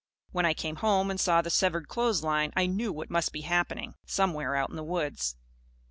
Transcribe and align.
When 0.31 0.47
I 0.47 0.55
came 0.55 0.77
home 0.77 1.11
and 1.11 1.19
saw 1.19 1.43
the 1.43 1.51
severed 1.51 1.87
clothesline, 1.87 2.51
I 2.55 2.65
knew 2.65 2.91
what 2.91 3.11
must 3.11 3.31
be 3.31 3.41
happening, 3.41 3.93
somewhere 4.03 4.55
out 4.55 4.71
in 4.71 4.75
the 4.75 4.83
woods. 4.83 5.35